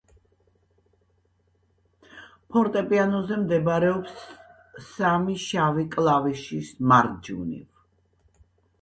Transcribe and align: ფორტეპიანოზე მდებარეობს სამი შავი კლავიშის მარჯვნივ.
ფორტეპიანოზე 2.55 3.39
მდებარეობს 3.43 4.25
სამი 4.89 5.39
შავი 5.47 5.89
კლავიშის 5.97 6.77
მარჯვნივ. 6.95 7.67